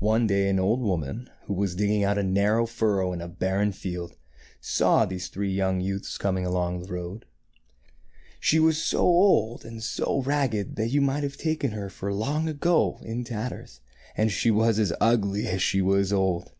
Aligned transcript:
One 0.00 0.26
day 0.26 0.48
an 0.48 0.58
old 0.58 0.80
woman, 0.80 1.30
who 1.44 1.54
was 1.54 1.76
digging 1.76 2.02
out 2.02 2.18
a 2.18 2.24
narrow 2.24 2.66
furrow 2.66 3.12
in 3.12 3.20
a 3.20 3.28
barren 3.28 3.70
field, 3.70 4.16
saw 4.60 5.04
these 5.06 5.28
three 5.28 5.52
youths 5.52 6.18
coming 6.18 6.44
along 6.44 6.80
the 6.80 6.92
road. 6.92 7.26
She 8.40 8.58
was 8.58 8.82
so 8.82 8.98
old 9.02 9.64
and 9.64 9.84
so 9.84 10.20
ragged 10.22 10.74
that 10.74 10.88
you 10.90 11.00
might 11.00 11.22
have 11.22 11.36
taken 11.36 11.70
her 11.70 11.88
for 11.88 12.12
Long 12.12 12.48
Ago 12.48 12.98
in 13.02 13.22
tatters, 13.22 13.80
and 14.16 14.32
she 14.32 14.50
was 14.50 14.80
as 14.80 14.92
ugly 15.00 15.46
as 15.46 15.62
she 15.62 15.80
was 15.80 16.12
old. 16.12 16.50